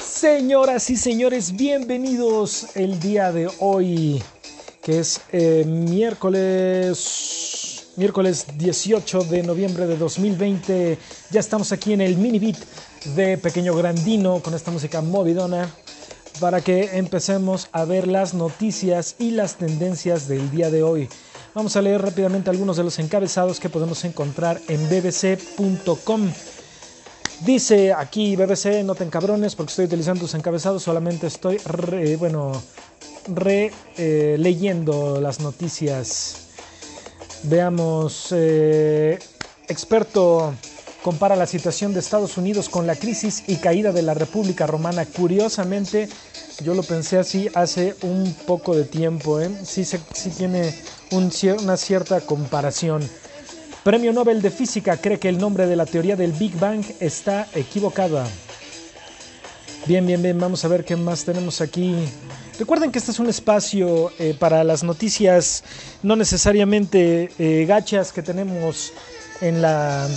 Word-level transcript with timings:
Señoras 0.00 0.90
y 0.90 0.96
señores, 0.96 1.56
bienvenidos 1.56 2.76
el 2.76 3.00
día 3.00 3.32
de 3.32 3.48
hoy, 3.60 4.22
que 4.82 4.98
es 4.98 5.20
eh, 5.32 5.64
miércoles, 5.66 7.55
miércoles 7.96 8.46
18 8.58 9.24
de 9.24 9.42
noviembre 9.42 9.86
de 9.86 9.96
2020. 9.96 10.98
Ya 11.30 11.40
estamos 11.40 11.72
aquí 11.72 11.92
en 11.92 12.00
el 12.00 12.16
mini 12.16 12.38
beat 12.38 12.56
de 13.16 13.38
Pequeño 13.38 13.74
Grandino 13.74 14.40
con 14.40 14.54
esta 14.54 14.70
música 14.70 15.00
movidona 15.00 15.68
para 16.40 16.60
que 16.60 16.98
empecemos 16.98 17.68
a 17.72 17.84
ver 17.84 18.06
las 18.06 18.34
noticias 18.34 19.16
y 19.18 19.30
las 19.30 19.56
tendencias 19.56 20.28
del 20.28 20.50
día 20.50 20.70
de 20.70 20.82
hoy. 20.82 21.08
Vamos 21.54 21.76
a 21.76 21.82
leer 21.82 22.02
rápidamente 22.02 22.50
algunos 22.50 22.76
de 22.76 22.84
los 22.84 22.98
encabezados 22.98 23.60
que 23.60 23.70
podemos 23.70 24.04
encontrar 24.04 24.60
en 24.68 24.88
bbc.com. 24.88 26.30
Dice 27.44 27.92
aquí 27.92 28.36
BBC, 28.36 28.84
no 28.84 28.94
te 28.94 29.04
encabrones 29.04 29.54
porque 29.54 29.70
estoy 29.70 29.84
utilizando 29.86 30.20
tus 30.20 30.34
encabezados, 30.34 30.82
solamente 30.82 31.26
estoy, 31.26 31.58
bueno, 32.18 32.62
re 33.28 33.72
eh, 33.96 34.36
leyendo 34.38 35.20
las 35.20 35.40
noticias. 35.40 36.45
Veamos, 37.48 38.28
eh, 38.32 39.18
experto 39.68 40.52
compara 41.02 41.36
la 41.36 41.46
situación 41.46 41.94
de 41.94 42.00
Estados 42.00 42.36
Unidos 42.36 42.68
con 42.68 42.88
la 42.88 42.96
crisis 42.96 43.44
y 43.46 43.56
caída 43.56 43.92
de 43.92 44.02
la 44.02 44.14
República 44.14 44.66
Romana. 44.66 45.06
Curiosamente, 45.06 46.08
yo 46.64 46.74
lo 46.74 46.82
pensé 46.82 47.18
así 47.18 47.48
hace 47.54 47.94
un 48.02 48.34
poco 48.46 48.74
de 48.74 48.82
tiempo, 48.82 49.38
¿eh? 49.40 49.48
sí, 49.62 49.84
sí 49.84 50.30
tiene 50.36 50.74
una 51.12 51.76
cierta 51.76 52.20
comparación. 52.20 53.08
Premio 53.84 54.12
Nobel 54.12 54.42
de 54.42 54.50
Física 54.50 54.96
cree 54.96 55.20
que 55.20 55.28
el 55.28 55.38
nombre 55.38 55.68
de 55.68 55.76
la 55.76 55.86
teoría 55.86 56.16
del 56.16 56.32
Big 56.32 56.58
Bang 56.58 56.84
está 56.98 57.46
equivocada. 57.54 58.26
Bien, 59.86 60.04
bien, 60.04 60.20
bien, 60.20 60.40
vamos 60.40 60.64
a 60.64 60.68
ver 60.68 60.84
qué 60.84 60.96
más 60.96 61.24
tenemos 61.24 61.60
aquí. 61.60 61.94
Recuerden 62.58 62.90
que 62.90 62.98
este 62.98 63.10
es 63.10 63.18
un 63.18 63.28
espacio 63.28 64.10
eh, 64.18 64.34
para 64.38 64.64
las 64.64 64.82
noticias 64.82 65.62
no 66.02 66.16
necesariamente 66.16 67.30
eh, 67.38 67.66
gachas 67.66 68.12
que 68.12 68.22
tenemos 68.22 68.92
en, 69.42 69.60
la, 69.60 70.08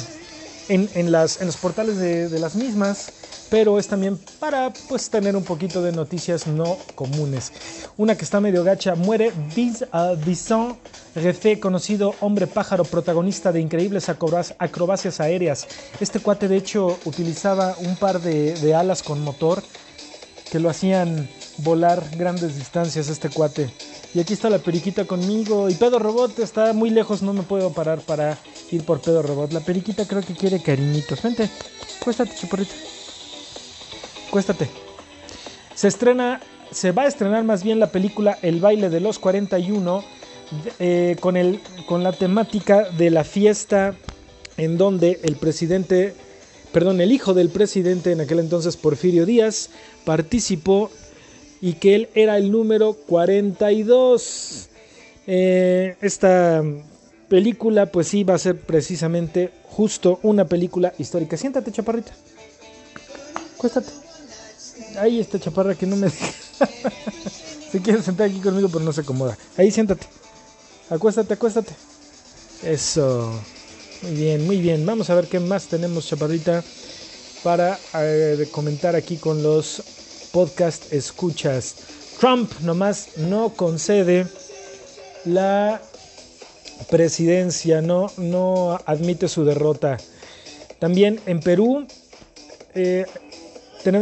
en, 0.69 1.11
las, 1.11 1.41
en 1.41 1.47
los 1.47 1.57
portales 1.57 1.97
de, 1.97 2.39
las 2.39 2.55
mismas, 2.55 3.11
pero 3.49 3.77
es 3.77 3.87
también 3.87 4.17
para 4.39 4.71
pues 4.87 5.09
tener 5.09 5.35
un 5.35 5.43
poquito 5.43 5.81
de 5.81 5.91
noticias 5.91 6.47
no 6.47 6.77
comunes. 6.95 7.51
Una 7.97 8.15
que 8.15 8.23
está 8.23 8.39
medio 8.39 8.63
gacha, 8.63 8.95
muere 8.95 9.33
Vincent 9.53 10.77
Refé, 11.15 11.59
conocido 11.59 12.15
hombre 12.21 12.47
pájaro, 12.47 12.85
protagonista 12.85 13.51
de 13.51 13.59
increíbles 13.59 14.07
acrobacias 14.07 15.19
aéreas. 15.19 15.67
Este 15.99 16.19
cuate 16.19 16.47
de 16.47 16.55
hecho 16.55 16.97
utilizaba 17.03 17.75
un 17.79 17.97
par 17.97 18.21
de, 18.21 18.73
alas 18.73 19.03
con 19.03 19.21
motor 19.21 19.61
que 20.51 20.59
lo 20.59 20.69
hacían 20.69 21.27
volar 21.63 22.03
grandes 22.17 22.55
distancias 22.55 23.09
este 23.09 23.29
cuate. 23.29 23.69
Y 24.13 24.19
aquí 24.19 24.33
está 24.33 24.49
la 24.49 24.59
periquita 24.59 25.05
conmigo. 25.05 25.69
Y 25.69 25.75
Pedo 25.75 25.99
Robot 25.99 26.39
está 26.39 26.73
muy 26.73 26.89
lejos, 26.89 27.21
no 27.21 27.33
me 27.33 27.43
puedo 27.43 27.71
parar 27.71 27.99
para 27.99 28.37
ir 28.71 28.83
por 28.83 29.01
Pedo 29.01 29.21
Robot. 29.21 29.53
La 29.53 29.59
periquita 29.59 30.05
creo 30.05 30.21
que 30.21 30.33
quiere 30.33 30.61
cariñitos. 30.61 31.21
Vente, 31.21 31.49
cuéstate, 32.03 32.35
chaparrita. 32.35 32.73
Cuéstate. 34.31 34.69
Se 35.75 35.87
estrena, 35.87 36.41
se 36.71 36.91
va 36.91 37.03
a 37.03 37.07
estrenar 37.07 37.43
más 37.43 37.63
bien 37.63 37.79
la 37.79 37.91
película 37.91 38.37
El 38.41 38.59
baile 38.59 38.89
de 38.89 38.99
los 38.99 39.17
41 39.19 40.03
eh, 40.79 41.15
con, 41.19 41.37
el, 41.37 41.61
con 41.87 42.03
la 42.03 42.11
temática 42.11 42.89
de 42.89 43.11
la 43.11 43.23
fiesta 43.23 43.95
en 44.57 44.77
donde 44.77 45.19
el 45.23 45.35
presidente, 45.35 46.15
perdón, 46.73 47.01
el 47.01 47.11
hijo 47.11 47.33
del 47.33 47.49
presidente 47.49 48.11
en 48.11 48.21
aquel 48.21 48.39
entonces 48.39 48.75
Porfirio 48.75 49.25
Díaz 49.25 49.69
participó 50.05 50.89
y 51.61 51.73
que 51.73 51.95
él 51.95 52.09
era 52.15 52.37
el 52.37 52.51
número 52.51 52.93
42. 52.93 54.69
Eh, 55.27 55.95
esta 56.01 56.63
película 57.27 57.85
pues 57.87 58.07
sí 58.07 58.23
va 58.23 58.35
a 58.35 58.39
ser 58.39 58.59
precisamente 58.59 59.51
justo 59.63 60.19
una 60.23 60.45
película 60.45 60.93
histórica. 60.97 61.37
Siéntate, 61.37 61.71
chaparrita. 61.71 62.11
Cuéstate. 63.57 63.91
Ahí 64.97 65.19
está 65.19 65.39
chaparra 65.39 65.75
que 65.75 65.85
no 65.85 65.95
me 65.95 66.07
deja. 66.07 66.27
Se 67.71 67.81
quiere 67.81 68.01
sentar 68.01 68.27
aquí 68.27 68.39
conmigo, 68.39 68.69
pero 68.69 68.83
no 68.83 68.91
se 68.91 69.01
acomoda. 69.01 69.37
Ahí 69.55 69.69
siéntate. 69.69 70.07
Acuéstate, 70.89 71.35
acuéstate. 71.35 71.71
Eso. 72.63 73.31
Muy 74.01 74.11
bien, 74.13 74.45
muy 74.47 74.57
bien. 74.59 74.85
Vamos 74.85 75.09
a 75.11 75.15
ver 75.15 75.27
qué 75.27 75.39
más 75.39 75.67
tenemos, 75.67 76.07
chaparrita, 76.07 76.63
para 77.43 77.77
eh, 77.93 78.47
comentar 78.51 78.95
aquí 78.95 79.17
con 79.17 79.43
los 79.43 79.83
podcast 80.31 80.93
escuchas. 80.93 81.75
Trump 82.19 82.51
nomás 82.61 83.17
no 83.17 83.49
concede 83.55 84.27
la 85.25 85.81
presidencia, 86.89 87.81
no, 87.81 88.11
no 88.17 88.79
admite 88.85 89.27
su 89.27 89.43
derrota. 89.45 89.97
También 90.79 91.19
en 91.25 91.39
Perú 91.39 91.85
eh, 92.75 93.05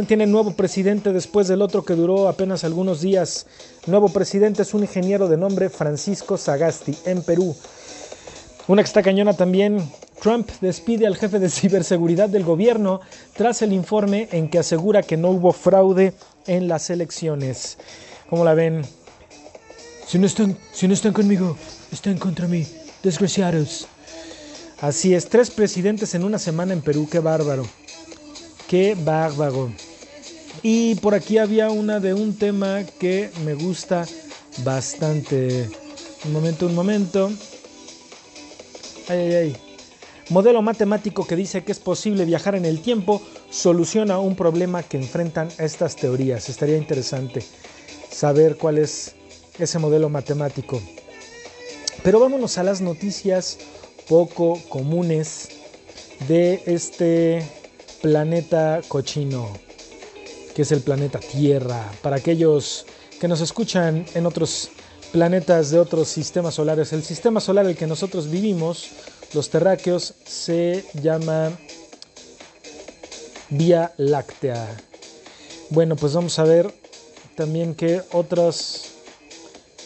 tiene 0.06 0.26
nuevo 0.26 0.52
presidente 0.52 1.12
después 1.12 1.48
del 1.48 1.62
otro 1.62 1.84
que 1.84 1.94
duró 1.94 2.28
apenas 2.28 2.64
algunos 2.64 3.00
días. 3.00 3.46
nuevo 3.86 4.08
presidente 4.08 4.62
es 4.62 4.74
un 4.74 4.82
ingeniero 4.82 5.28
de 5.28 5.36
nombre 5.36 5.70
Francisco 5.70 6.36
Sagasti 6.36 6.96
en 7.04 7.22
Perú. 7.22 7.56
Una 8.66 8.82
que 8.82 8.86
está 8.88 9.02
cañona 9.02 9.32
también. 9.34 9.88
Trump 10.20 10.50
despide 10.60 11.06
al 11.06 11.16
jefe 11.16 11.38
de 11.38 11.48
ciberseguridad 11.48 12.28
del 12.28 12.44
gobierno 12.44 13.00
tras 13.36 13.62
el 13.62 13.72
informe 13.72 14.28
en 14.32 14.48
que 14.48 14.58
asegura 14.58 15.02
que 15.02 15.16
no 15.16 15.30
hubo 15.30 15.52
fraude 15.52 16.12
en 16.46 16.66
las 16.68 16.90
elecciones. 16.90 17.78
¿Cómo 18.28 18.44
la 18.44 18.54
ven? 18.54 18.82
Si 20.06 20.18
no 20.18 20.26
están, 20.26 20.56
si 20.72 20.88
no 20.88 20.94
están 20.94 21.12
conmigo, 21.12 21.56
están 21.92 22.18
contra 22.18 22.48
mí. 22.48 22.66
Desgraciados. 23.02 23.86
Así 24.80 25.14
es, 25.14 25.28
tres 25.28 25.50
presidentes 25.50 26.14
en 26.14 26.24
una 26.24 26.38
semana 26.38 26.72
en 26.72 26.82
Perú, 26.82 27.08
qué 27.10 27.20
bárbaro. 27.20 27.66
Qué 28.68 28.96
bárbaro. 28.98 29.72
Y 30.62 30.96
por 30.96 31.14
aquí 31.14 31.38
había 31.38 31.70
una 31.70 32.00
de 32.00 32.14
un 32.14 32.36
tema 32.36 32.84
que 32.98 33.30
me 33.44 33.54
gusta 33.54 34.06
bastante. 34.64 35.68
Un 36.24 36.32
momento, 36.32 36.66
un 36.66 36.74
momento. 36.74 37.30
Ay, 39.08 39.18
ay, 39.18 39.34
ay. 39.34 39.67
Modelo 40.30 40.60
matemático 40.60 41.26
que 41.26 41.36
dice 41.36 41.64
que 41.64 41.72
es 41.72 41.78
posible 41.78 42.26
viajar 42.26 42.54
en 42.54 42.66
el 42.66 42.82
tiempo 42.82 43.22
soluciona 43.50 44.18
un 44.18 44.36
problema 44.36 44.82
que 44.82 44.98
enfrentan 44.98 45.48
estas 45.58 45.96
teorías. 45.96 46.50
Estaría 46.50 46.76
interesante 46.76 47.42
saber 48.10 48.58
cuál 48.58 48.76
es 48.76 49.14
ese 49.58 49.78
modelo 49.78 50.10
matemático. 50.10 50.82
Pero 52.02 52.20
vámonos 52.20 52.58
a 52.58 52.62
las 52.62 52.82
noticias 52.82 53.56
poco 54.06 54.60
comunes 54.68 55.48
de 56.28 56.62
este 56.66 57.42
planeta 58.02 58.82
cochino, 58.86 59.48
que 60.54 60.62
es 60.62 60.72
el 60.72 60.82
planeta 60.82 61.20
Tierra. 61.20 61.90
Para 62.02 62.16
aquellos 62.16 62.84
que 63.18 63.28
nos 63.28 63.40
escuchan 63.40 64.04
en 64.14 64.26
otros 64.26 64.70
planetas 65.10 65.70
de 65.70 65.80
otros 65.80 66.08
sistemas 66.08 66.54
solares, 66.54 66.92
el 66.92 67.02
sistema 67.02 67.40
solar 67.40 67.64
el 67.64 67.76
que 67.76 67.86
nosotros 67.86 68.30
vivimos, 68.30 68.90
los 69.34 69.50
terráqueos, 69.50 70.14
se 70.24 70.84
llama 70.94 71.52
Vía 73.50 73.92
Láctea. 73.96 74.76
Bueno, 75.70 75.96
pues 75.96 76.14
vamos 76.14 76.38
a 76.38 76.44
ver 76.44 76.72
también 77.34 77.74
qué 77.74 78.02
otras, 78.12 78.92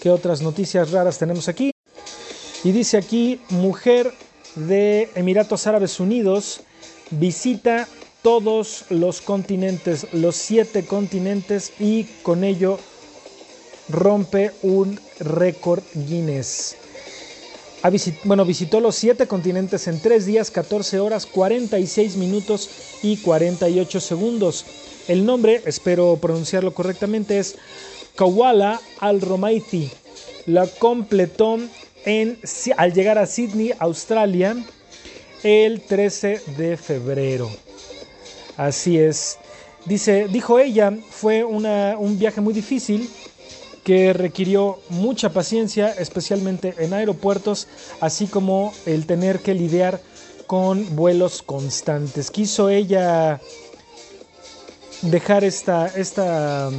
qué 0.01 0.11
otras 0.11 0.43
noticias 0.43 0.91
raras 0.91 1.19
tenemos 1.19 1.49
aquí. 1.49 1.73
Y 2.65 2.73
dice 2.73 2.97
aquí, 2.97 3.41
mujer 3.51 4.13
de 4.55 5.11
Emiratos 5.15 5.67
Árabes 5.67 5.99
Unidos 5.99 6.61
visita 7.11 7.89
todos 8.23 8.85
los 8.89 9.21
continentes, 9.21 10.07
los 10.13 10.37
siete 10.37 10.87
continentes 10.87 11.73
y 11.81 12.05
con 12.23 12.45
ello 12.45 12.79
rompe 13.89 14.53
un 14.63 14.99
récord 15.19 15.83
Guinness. 15.95 16.77
Bueno, 18.25 18.45
visitó 18.45 18.81
los 18.81 18.95
siete 18.95 19.27
continentes 19.27 19.89
en 19.89 20.01
tres 20.01 20.25
días, 20.25 20.51
14 20.51 21.01
horas, 21.01 21.27
46 21.27 22.17
minutos 22.17 22.71
y 23.03 23.17
48 23.17 24.01
segundos. 24.01 24.65
El 25.09 25.27
nombre, 25.27 25.63
espero 25.67 26.17
pronunciarlo 26.21 26.75
correctamente, 26.75 27.39
es 27.39 27.57
Kawala 28.15 28.81
al-Romaiti. 29.01 29.91
La 30.47 30.67
completó 30.67 31.59
en, 32.05 32.39
al 32.77 32.93
llegar 32.93 33.19
a 33.19 33.27
Sydney, 33.27 33.73
Australia, 33.79 34.57
el 35.43 35.81
13 35.81 36.41
de 36.57 36.77
febrero. 36.77 37.51
Así 38.57 38.99
es. 38.99 39.39
Dice, 39.87 40.29
dijo 40.29 40.61
ella, 40.61 40.93
fue 41.11 41.43
un 41.43 42.19
viaje 42.19 42.41
muy 42.41 42.55
difícil 42.55 43.11
que 43.85 44.13
requirió 44.13 44.79
mucha 44.89 45.33
paciencia, 45.33 45.91
especialmente 45.93 46.75
en 46.79 46.93
aeropuertos, 46.93 47.67
así 48.01 48.27
como 48.27 48.73
el 48.87 49.07
tener 49.07 49.41
que 49.41 49.55
lidiar 49.55 50.01
con 50.47 50.95
vuelos 50.95 51.43
constantes. 51.43 52.31
Quiso 52.31 52.69
ella 52.69 53.41
dejar 55.03 55.43
esta, 55.45 55.89
esta, 55.89 56.71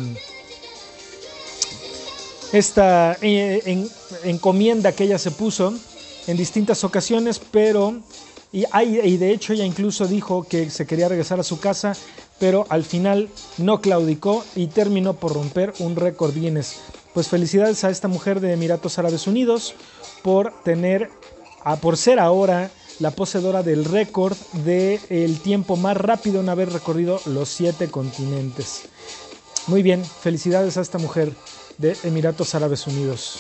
esta 2.54 3.18
eh, 3.22 3.90
encomienda 4.24 4.94
que 4.94 5.04
ella 5.04 5.18
se 5.18 5.32
puso 5.32 5.74
en 6.28 6.38
distintas 6.38 6.84
ocasiones, 6.84 7.40
pero 7.40 8.02
y, 8.54 8.66
y 8.82 9.18
de 9.18 9.32
hecho 9.32 9.52
ella 9.54 9.66
incluso 9.66 10.08
dijo 10.08 10.44
que 10.44 10.70
se 10.70 10.86
quería 10.86 11.10
regresar 11.10 11.40
a 11.40 11.44
su 11.44 11.60
casa, 11.60 11.96
pero 12.44 12.66
al 12.68 12.84
final 12.84 13.30
no 13.58 13.80
claudicó 13.80 14.44
y 14.54 14.68
terminó 14.68 15.14
por 15.14 15.34
romper 15.34 15.74
un 15.80 15.96
récord 15.96 16.34
Guinness. 16.34 16.76
Pues 17.14 17.30
felicidades 17.30 17.86
a 17.86 17.90
esta 17.90 18.10
mujer 18.10 18.42
de 18.42 18.52
Emiratos 18.52 19.00
Árabes 19.00 19.28
Unidos 19.28 19.76
por 20.24 20.52
tener, 20.62 21.10
por 21.80 21.96
ser 21.96 22.20
ahora 22.20 22.70
la 23.00 23.12
poseedora 23.12 23.64
del 23.64 23.86
récord 23.86 24.36
del 24.66 25.00
el 25.08 25.40
tiempo 25.40 25.78
más 25.78 25.96
rápido 25.96 26.42
en 26.42 26.50
haber 26.50 26.74
recorrido 26.74 27.22
los 27.28 27.48
siete 27.48 27.90
continentes. 27.90 28.90
Muy 29.68 29.82
bien, 29.82 30.04
felicidades 30.04 30.76
a 30.76 30.82
esta 30.82 30.98
mujer 30.98 31.32
de 31.78 31.96
Emiratos 32.04 32.56
Árabes 32.56 32.88
Unidos, 32.88 33.38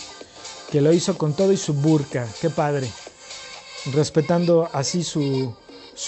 que 0.72 0.80
lo 0.80 0.94
hizo 0.94 1.18
con 1.18 1.34
todo 1.34 1.52
y 1.52 1.58
su 1.58 1.74
burka, 1.74 2.26
qué 2.40 2.50
padre 2.50 2.88
respetando 3.92 4.70
así 4.72 5.04
su, 5.04 5.54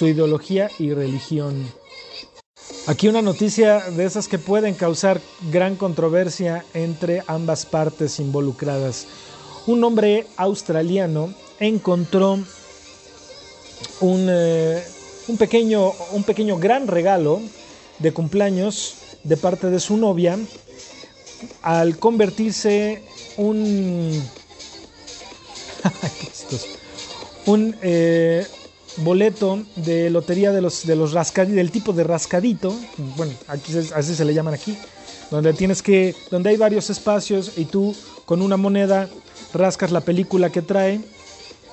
ideología 0.01 0.69
y 0.79 0.93
religión. 0.93 1.65
Aquí 2.87 3.07
una 3.07 3.23
noticia 3.23 3.79
de 3.79 4.05
esas 4.05 4.27
que 4.27 4.37
pueden 4.37 4.75
causar 4.75 5.19
gran 5.51 5.75
controversia 5.75 6.63
entre 6.75 7.23
ambas 7.25 7.65
partes 7.65 8.19
involucradas. 8.19 9.07
Un 9.65 9.83
hombre 9.83 10.27
australiano 10.37 11.33
encontró 11.59 12.33
un, 14.01 14.27
eh, 14.29 14.83
un, 15.27 15.37
pequeño, 15.37 15.93
un 16.11 16.23
pequeño 16.25 16.57
gran 16.57 16.85
regalo 16.85 17.41
de 17.97 18.13
cumpleaños 18.13 18.93
de 19.23 19.37
parte 19.37 19.71
de 19.71 19.79
su 19.79 19.97
novia 19.97 20.37
al 21.63 21.97
convertirse 21.97 23.01
un... 23.37 24.23
un 27.47 27.75
eh, 27.81 28.45
boleto 28.97 29.63
de 29.75 30.09
lotería 30.09 30.51
de 30.51 30.61
los, 30.61 30.85
de 30.85 30.95
los 30.95 31.13
del 31.13 31.71
tipo 31.71 31.93
de 31.93 32.03
rascadito, 32.03 32.75
bueno, 33.15 33.33
aquí 33.47 33.73
así 33.93 34.15
se 34.15 34.25
le 34.25 34.33
llaman 34.33 34.53
aquí, 34.53 34.77
donde 35.31 35.53
tienes 35.53 35.81
que, 35.81 36.15
donde 36.31 36.49
hay 36.49 36.57
varios 36.57 36.89
espacios 36.89 37.53
y 37.57 37.65
tú 37.65 37.95
con 38.25 38.41
una 38.41 38.57
moneda 38.57 39.09
rascas 39.53 39.91
la 39.91 40.01
película 40.01 40.49
que 40.49 40.61
trae 40.61 41.01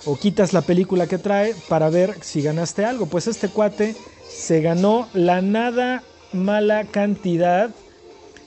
o 0.04 0.16
quitas 0.16 0.52
la 0.52 0.62
película 0.62 1.06
que 1.06 1.18
trae 1.18 1.54
para 1.68 1.90
ver 1.90 2.16
si 2.22 2.42
ganaste 2.42 2.84
algo. 2.84 3.06
Pues 3.06 3.26
este 3.26 3.48
cuate 3.48 3.94
se 4.28 4.60
ganó 4.60 5.08
la 5.12 5.42
nada 5.42 6.02
mala 6.32 6.84
cantidad 6.84 7.70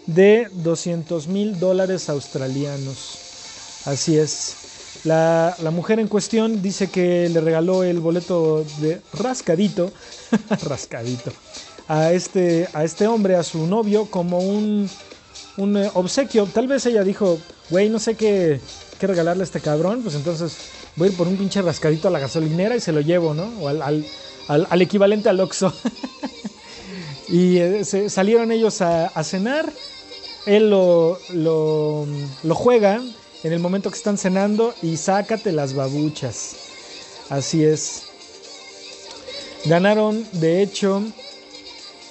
de 0.06 0.48
200 0.52 1.28
mil 1.28 1.60
dólares 1.60 2.10
australianos. 2.10 3.20
Así 3.86 4.18
es. 4.18 4.65
La, 5.06 5.56
mujer 5.72 6.00
en 6.00 6.08
cuestión 6.08 6.64
dice 6.64 6.90
que 6.90 7.30
le 7.30 7.40
regaló 7.40 7.84
el 7.84 8.00
boleto 8.00 8.66
de 8.80 9.02
rascadito, 9.14 9.92
rascadito, 10.68 11.32
a 11.88 12.12
este, 12.12 12.68
a 12.74 12.84
este 12.84 13.06
hombre, 13.06 13.36
a 13.36 13.44
su 13.44 13.68
novio, 13.68 14.08
como 14.10 14.40
un, 14.40 14.90
un 15.58 15.78
eh, 15.78 15.92
obsequio. 15.94 16.48
Tal 16.48 16.68
vez 16.68 16.88
ella 16.88 17.04
dijo, 17.04 17.38
güey, 17.70 17.88
no 17.90 18.00
sé 18.00 18.16
qué, 18.16 18.60
qué, 19.00 19.06
regalarle 19.06 19.44
a 19.44 19.46
este 19.46 19.62
cabrón, 19.62 20.02
pues 20.02 20.16
entonces 20.16 20.58
voy 20.96 21.10
a 21.10 21.12
ir 21.12 21.18
por 21.18 21.28
un 21.28 21.38
pinche 21.38 21.62
rascadito 21.62 22.08
a 22.08 22.12
la 22.12 22.20
gasolinera 22.20 22.76
y 22.76 22.80
se 22.80 22.92
lo 22.92 23.02
llevo, 23.02 23.36
¿no? 23.36 23.44
O 23.62 23.68
al, 23.68 24.06
al, 24.48 24.82
equivalente 24.82 25.30
al 25.30 25.40
Oxxo. 25.40 25.72
y 27.30 27.58
eh, 27.58 27.86
salieron 27.86 28.52
ellos 28.52 28.82
a, 28.82 29.06
a 29.06 29.24
cenar, 29.24 29.72
él 30.48 30.72
lo, 30.72 31.20
lo, 31.30 32.08
lo 32.42 32.56
juega 32.56 33.04
en 33.46 33.54
el 33.54 33.60
momento 33.60 33.92
que 33.92 33.98
están 33.98 34.18
cenando 34.18 34.74
y 34.82 34.98
sácate 34.98 35.52
las 35.52 35.76
babuchas. 35.76 36.56
Así 37.30 37.64
es. 37.64 38.06
Ganaron, 39.66 40.26
de 40.32 40.64
hecho, 40.64 41.04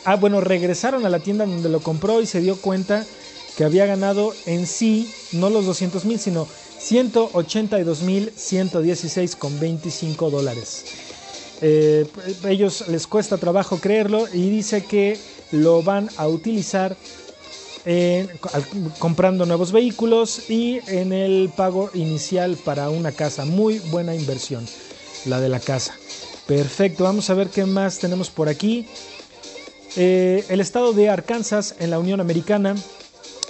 ah, 0.05 0.15
bueno, 0.15 0.41
regresaron 0.41 1.05
a 1.05 1.09
la 1.09 1.19
tienda 1.19 1.45
donde 1.45 1.69
lo 1.69 1.81
compró 1.81 2.21
y 2.21 2.27
se 2.27 2.41
dio 2.41 2.55
cuenta 2.55 3.05
que 3.57 3.65
había 3.65 3.85
ganado 3.85 4.33
en 4.47 4.65
sí, 4.69 5.13
no 5.33 5.51
los 5.51 5.67
200 5.67 6.05
mil, 6.05 6.21
sino 6.21 6.47
182 6.79 8.03
mil 8.03 8.33
116 8.37 9.35
con 9.35 9.59
25 9.59 10.31
dólares. 10.31 10.85
Eh, 11.63 12.07
ellos 12.49 12.87
les 12.87 13.09
cuesta 13.09 13.39
trabajo 13.39 13.79
creerlo 13.79 14.29
y 14.33 14.51
dice 14.51 14.85
que 14.85 15.19
lo 15.51 15.83
van 15.83 16.09
a 16.17 16.29
utilizar 16.29 16.97
comprando 18.99 19.45
nuevos 19.45 19.73
vehículos 19.73 20.49
y 20.49 20.81
en 20.87 21.13
el 21.13 21.51
pago 21.55 21.91
inicial 21.95 22.57
para 22.57 22.89
una 22.89 23.13
casa. 23.13 23.45
Muy 23.45 23.79
buena 23.79 24.15
inversión, 24.15 24.67
la 25.27 25.41
de 25.41 25.49
la 25.49 25.61
casa. 25.61 25.95
Perfecto, 26.47 27.05
vamos 27.05 27.31
a 27.31 27.35
ver 27.35 27.49
qué 27.49 27.65
más 27.65 27.99
tenemos 27.99 28.31
por 28.31 28.49
aquí. 28.49 28.87
Eh, 29.97 30.45
el 30.49 30.61
estado 30.61 30.93
de 30.93 31.09
Arkansas 31.09 31.77
en 31.79 31.91
la 31.91 31.99
Unión 31.99 32.21
Americana 32.21 32.75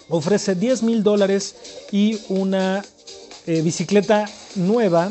ofrece 0.09 0.55
10 0.55 0.83
mil 0.83 1.03
dólares 1.03 1.57
y 1.91 2.21
una 2.29 2.85
eh, 3.47 3.63
bicicleta 3.63 4.27
nueva 4.55 5.11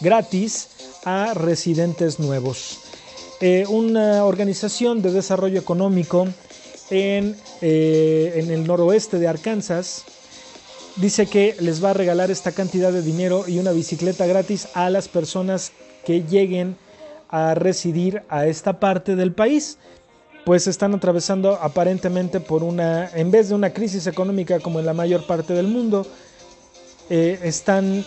gratis 0.00 0.68
a 1.04 1.34
residentes 1.34 2.18
nuevos. 2.18 2.78
Eh, 3.40 3.64
una 3.68 4.24
organización 4.24 5.02
de 5.02 5.12
desarrollo 5.12 5.58
económico 5.58 6.28
eh, 6.90 8.32
en, 8.36 8.50
el 8.50 8.66
noroeste 8.66 9.18
de 9.18 9.28
Arkansas, 9.28 10.04
dice 10.96 11.26
que 11.26 11.56
les 11.60 11.82
va 11.82 11.90
a 11.90 11.94
regalar 11.94 12.30
esta 12.30 12.52
cantidad 12.52 12.92
de 12.92 13.02
dinero 13.02 13.44
y 13.48 13.58
una 13.58 13.72
bicicleta 13.72 14.26
gratis 14.26 14.68
a 14.74 14.90
las 14.90 15.08
personas 15.08 15.72
que 16.04 16.22
lleguen 16.22 16.76
a 17.28 17.54
residir 17.54 18.22
a 18.28 18.46
esta 18.46 18.78
parte 18.78 19.16
del 19.16 19.32
país. 19.32 19.78
Pues 20.44 20.66
están 20.66 20.92
atravesando 20.94 21.54
aparentemente 21.54 22.40
por 22.40 22.64
una, 22.64 23.08
en 23.14 23.30
vez 23.30 23.48
de 23.48 23.54
una 23.54 23.72
crisis 23.72 24.06
económica 24.06 24.58
como 24.60 24.80
en 24.80 24.86
la 24.86 24.92
mayor 24.92 25.26
parte 25.26 25.54
del 25.54 25.68
mundo, 25.68 26.06
eh, 27.10 27.38
están, 27.42 28.04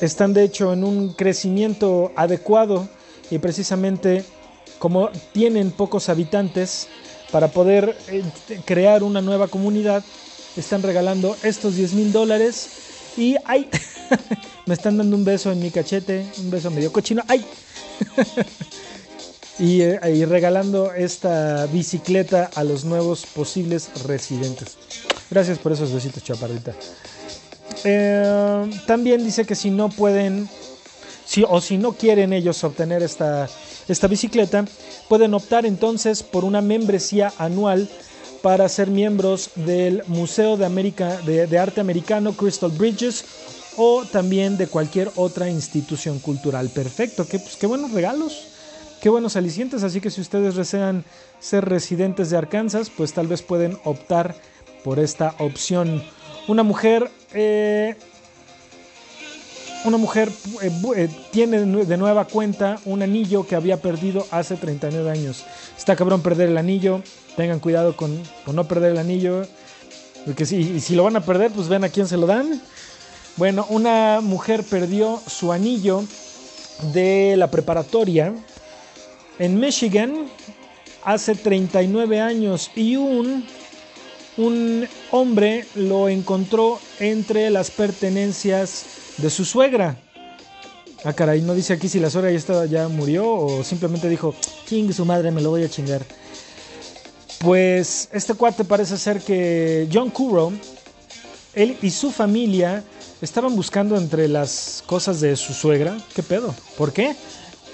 están 0.00 0.32
de 0.32 0.44
hecho 0.44 0.72
en 0.72 0.82
un 0.82 1.12
crecimiento 1.12 2.10
adecuado 2.16 2.88
y 3.30 3.38
precisamente 3.38 4.24
como 4.82 5.10
tienen 5.32 5.70
pocos 5.70 6.08
habitantes, 6.08 6.88
para 7.32 7.48
poder 7.48 7.96
eh, 8.08 8.22
crear 8.64 9.02
una 9.02 9.22
nueva 9.22 9.48
comunidad, 9.48 10.04
están 10.56 10.82
regalando 10.82 11.34
estos 11.42 11.74
10 11.74 11.94
mil 11.94 12.12
dólares 12.12 12.68
y 13.16 13.36
¡ay! 13.46 13.68
me 14.66 14.74
están 14.74 14.98
dando 14.98 15.16
un 15.16 15.24
beso 15.24 15.50
en 15.50 15.60
mi 15.60 15.70
cachete, 15.70 16.26
un 16.38 16.50
beso 16.50 16.70
medio 16.70 16.92
cochino, 16.92 17.22
¡ay! 17.26 17.44
Eh, 19.58 20.00
y, 20.16 20.24
regalando 20.24 20.92
esta 20.92 21.66
bicicleta 21.66 22.50
a 22.54 22.64
los 22.64 22.84
nuevos 22.84 23.26
posibles 23.26 23.90
residentes. 24.06 24.76
Gracias 25.30 25.58
por 25.58 25.70
esos 25.70 25.92
besitos, 25.92 26.24
chaparrita. 26.24 26.72
Eh, 27.84 28.70
también 28.86 29.22
dice 29.24 29.44
que 29.44 29.54
si 29.54 29.70
no 29.70 29.88
pueden, 29.88 30.48
si, 31.26 31.44
o 31.48 31.60
si 31.60 31.78
no 31.78 31.92
quieren 31.92 32.32
ellos 32.32 32.64
obtener 32.64 33.04
esta 33.04 33.48
esta 33.88 34.06
bicicleta, 34.06 34.64
pueden 35.08 35.34
optar 35.34 35.66
entonces 35.66 36.22
por 36.22 36.44
una 36.44 36.60
membresía 36.60 37.32
anual 37.38 37.88
para 38.42 38.68
ser 38.68 38.88
miembros 38.88 39.50
del 39.54 40.02
Museo 40.08 40.56
de, 40.56 41.58
Arte 41.58 41.80
Americano 41.80 42.32
Crystal 42.32 42.70
Bridges 42.70 43.24
o 43.76 44.04
también 44.04 44.56
de 44.56 44.66
cualquier 44.66 45.10
otra 45.16 45.48
institución 45.48 46.18
cultural. 46.18 46.68
Perfecto, 46.68 47.26
qué, 47.26 47.38
pues, 47.38 47.56
qué 47.56 47.66
buenos 47.66 47.92
regalos, 47.92 48.48
qué 49.00 49.08
buenos 49.08 49.36
alicientes. 49.36 49.84
Así 49.84 50.00
que 50.00 50.10
si 50.10 50.20
ustedes 50.20 50.56
desean 50.56 51.04
ser 51.40 51.64
residentes 51.64 52.30
de 52.30 52.36
Arkansas, 52.36 52.90
pues 52.90 53.12
tal 53.12 53.28
vez 53.28 53.42
pueden 53.42 53.78
optar 53.84 54.34
por 54.84 54.98
esta 54.98 55.34
opción. 55.38 56.02
Una 56.48 56.64
mujer 56.64 57.10
eh, 57.32 57.94
una 59.84 59.96
mujer 59.96 60.30
eh, 60.62 60.70
eh, 60.96 61.08
tiene 61.30 61.60
de 61.60 61.96
nueva 61.96 62.24
cuenta 62.26 62.78
un 62.84 63.02
anillo 63.02 63.46
que 63.46 63.56
había 63.56 63.78
perdido 63.78 64.26
hace 64.30 64.56
39 64.56 65.10
años. 65.10 65.44
Está 65.76 65.96
cabrón 65.96 66.22
perder 66.22 66.48
el 66.48 66.58
anillo. 66.58 67.02
Tengan 67.36 67.60
cuidado 67.60 67.96
con, 67.96 68.22
no 68.52 68.68
perder 68.68 68.92
el 68.92 68.98
anillo. 68.98 69.46
Porque 70.24 70.46
si, 70.46 70.80
si 70.80 70.94
lo 70.94 71.04
van 71.04 71.16
a 71.16 71.20
perder, 71.20 71.50
pues 71.50 71.68
ven 71.68 71.84
a 71.84 71.88
quién 71.88 72.06
se 72.06 72.16
lo 72.16 72.26
dan. 72.26 72.60
Bueno, 73.36 73.66
una 73.70 74.20
mujer 74.22 74.62
perdió 74.62 75.20
su 75.26 75.52
anillo 75.52 76.04
de 76.92 77.34
la 77.36 77.50
preparatoria 77.50 78.34
en 79.38 79.58
Michigan 79.58 80.26
hace 81.04 81.34
39 81.34 82.20
años 82.20 82.70
y 82.76 82.96
un, 82.96 83.44
un 84.36 84.88
hombre 85.10 85.66
lo 85.74 86.08
encontró 86.08 86.78
entre 87.00 87.50
las 87.50 87.70
pertenencias 87.70 89.01
de 89.18 89.30
su 89.30 89.44
suegra. 89.44 89.96
Ah, 91.04 91.12
caray, 91.12 91.40
no 91.42 91.54
dice 91.54 91.72
aquí 91.72 91.88
si 91.88 91.98
la 91.98 92.10
suegra 92.10 92.30
ya, 92.30 92.64
ya 92.66 92.88
murió 92.88 93.28
o 93.28 93.64
simplemente 93.64 94.08
dijo, 94.08 94.34
ching, 94.66 94.92
su 94.92 95.04
madre, 95.04 95.30
me 95.30 95.40
lo 95.40 95.50
voy 95.50 95.64
a 95.64 95.68
chingar. 95.68 96.02
Pues 97.40 98.08
este 98.12 98.34
cuate 98.34 98.64
parece 98.64 98.96
ser 98.96 99.20
que 99.20 99.88
John 99.92 100.10
Curro, 100.10 100.52
él 101.54 101.76
y 101.82 101.90
su 101.90 102.12
familia 102.12 102.84
estaban 103.20 103.56
buscando 103.56 103.96
entre 103.96 104.28
las 104.28 104.84
cosas 104.86 105.20
de 105.20 105.34
su 105.36 105.52
suegra. 105.52 105.98
¿Qué 106.14 106.22
pedo? 106.22 106.54
¿Por 106.78 106.92
qué? 106.92 107.16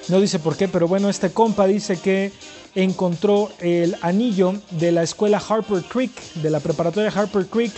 No 0.09 0.23
dice 0.23 0.39
por 0.39 0.57
qué, 0.57 0.69
pero 0.69 0.89
bueno, 0.89 1.11
este 1.11 1.31
compa 1.31 1.67
dice 1.67 1.99
que 1.99 2.33
encontró 2.75 3.51
el 3.61 3.97
anillo 4.01 4.55
de 4.71 4.91
la 4.91 5.03
escuela 5.03 5.43
Harper 5.47 5.83
Creek, 5.83 6.13
de 6.35 6.49
la 6.49 6.61
preparatoria 6.61 7.11
Harper 7.11 7.47
Creek, 7.47 7.73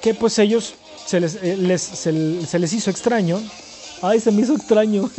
que 0.00 0.14
pues 0.14 0.38
ellos 0.38 0.74
se 1.10 1.18
les, 1.18 1.34
eh, 1.42 1.78
se, 2.46 2.58
les 2.60 2.72
hizo 2.72 2.88
extraño. 2.88 3.42
Ay, 4.00 4.20
se 4.20 4.30
me 4.30 4.42
hizo 4.42 4.54
extraño. 4.54 5.10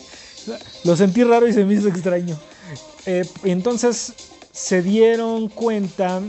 Lo 0.84 0.96
sentí 0.96 1.24
raro 1.24 1.48
y 1.48 1.52
se 1.52 1.64
me 1.64 1.74
hizo 1.74 1.88
extraño. 1.88 2.38
Eh, 3.06 3.28
entonces 3.42 4.12
se 4.52 4.82
dieron 4.82 5.48
cuenta 5.48 6.22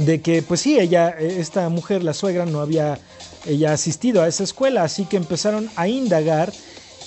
de 0.00 0.20
que, 0.20 0.42
pues 0.42 0.60
sí, 0.60 0.76
ella, 0.76 1.10
esta 1.10 1.68
mujer, 1.68 2.02
la 2.02 2.14
suegra, 2.14 2.46
no 2.46 2.60
había 2.60 2.98
ella 3.46 3.72
asistido 3.72 4.20
a 4.20 4.26
esa 4.26 4.42
escuela, 4.42 4.82
así 4.82 5.04
que 5.04 5.16
empezaron 5.16 5.70
a 5.76 5.86
indagar 5.86 6.52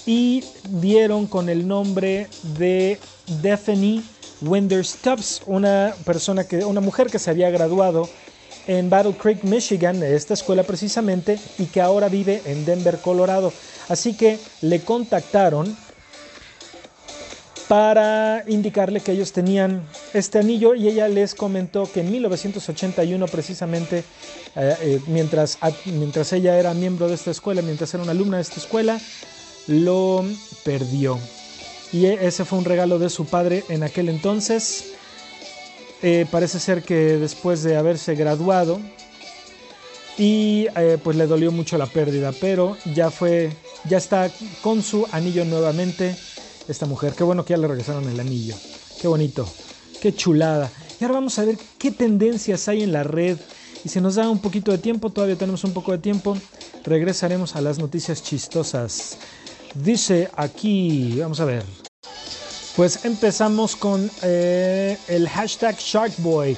y 0.05 0.45
dieron 0.69 1.27
con 1.27 1.49
el 1.49 1.67
nombre 1.67 2.29
de 2.57 2.97
Daphne 3.43 4.03
Winder 4.41 4.85
Stubbs, 4.85 5.41
una 5.47 5.93
persona 6.05 6.45
que, 6.45 6.63
una 6.63 6.79
mujer 6.79 7.07
que 7.07 7.19
se 7.19 7.29
había 7.29 7.49
graduado 7.49 8.09
en 8.67 8.89
Battle 8.89 9.13
Creek, 9.13 9.43
Michigan, 9.43 9.99
de 9.99 10.15
esta 10.15 10.33
escuela 10.33 10.63
precisamente, 10.63 11.39
y 11.57 11.65
que 11.65 11.81
ahora 11.81 12.09
vive 12.09 12.41
en 12.45 12.65
Denver, 12.65 12.97
Colorado. 12.99 13.51
Así 13.89 14.13
que 14.13 14.39
le 14.61 14.81
contactaron 14.81 15.75
para 17.67 18.43
indicarle 18.47 18.99
que 18.99 19.13
ellos 19.13 19.31
tenían 19.31 19.81
este 20.13 20.39
anillo 20.39 20.75
y 20.75 20.89
ella 20.89 21.07
les 21.07 21.33
comentó 21.33 21.89
que 21.89 22.01
en 22.01 22.11
1981 22.11 23.27
precisamente, 23.27 24.03
eh, 24.57 24.75
eh, 24.81 24.99
mientras, 25.07 25.57
mientras 25.85 26.33
ella 26.33 26.59
era 26.59 26.73
miembro 26.73 27.07
de 27.07 27.15
esta 27.15 27.31
escuela, 27.31 27.61
mientras 27.61 27.93
era 27.93 28.03
una 28.03 28.11
alumna 28.11 28.37
de 28.37 28.43
esta 28.43 28.59
escuela, 28.59 28.99
lo 29.67 30.25
perdió. 30.65 31.17
Y 31.93 32.07
ese 32.07 32.43
fue 32.43 32.59
un 32.59 32.65
regalo 32.65 32.99
de 32.99 33.09
su 33.09 33.25
padre 33.25 33.63
en 33.69 33.83
aquel 33.83 34.09
entonces. 34.09 34.93
Eh, 36.03 36.25
parece 36.31 36.59
ser 36.59 36.83
que 36.83 37.17
después 37.17 37.63
de 37.63 37.77
haberse 37.77 38.15
graduado 38.15 38.79
y 40.17 40.67
pues 41.03 41.15
le 41.17 41.25
dolió 41.25 41.51
mucho 41.51 41.77
la 41.77 41.85
pérdida, 41.85 42.31
pero 42.39 42.77
ya 42.93 43.09
fue, 43.09 43.51
ya 43.89 43.97
está 43.97 44.29
con 44.61 44.83
su 44.83 45.07
anillo 45.11 45.45
nuevamente 45.45 46.15
esta 46.67 46.85
mujer. 46.85 47.13
Qué 47.13 47.23
bueno 47.23 47.45
que 47.45 47.51
ya 47.51 47.57
le 47.57 47.67
regresaron 47.67 48.07
el 48.09 48.19
anillo. 48.19 48.55
Qué 49.01 49.07
bonito. 49.07 49.47
Qué 50.01 50.13
chulada. 50.13 50.71
Y 50.99 51.03
ahora 51.03 51.15
vamos 51.15 51.37
a 51.39 51.45
ver 51.45 51.57
qué 51.77 51.91
tendencias 51.91 52.67
hay 52.67 52.83
en 52.83 52.91
la 52.91 53.03
red. 53.03 53.37
Y 53.83 53.89
si 53.89 53.99
nos 53.99 54.15
da 54.15 54.29
un 54.29 54.39
poquito 54.39 54.71
de 54.71 54.77
tiempo, 54.77 55.09
todavía 55.09 55.35
tenemos 55.35 55.63
un 55.63 55.73
poco 55.73 55.91
de 55.91 55.97
tiempo, 55.97 56.37
regresaremos 56.83 57.55
a 57.55 57.61
las 57.61 57.79
noticias 57.79 58.21
chistosas. 58.21 59.17
Dice 59.73 60.29
aquí, 60.35 61.17
vamos 61.19 61.39
a 61.39 61.45
ver. 61.45 61.80
Pues 62.75 63.03
empezamos 63.03 63.75
con 63.75 64.09
eh, 64.21 64.97
el 65.09 65.27
hashtag 65.27 65.77
Sharkboy. 65.77 66.55